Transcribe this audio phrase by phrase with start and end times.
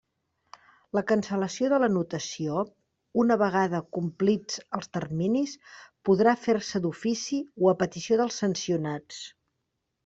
[0.97, 2.63] La cancel·lació de l'anotació,
[3.25, 5.55] una vegada complits els terminis,
[6.11, 9.25] podrà fer-se d'ofici o a petició dels sancionats.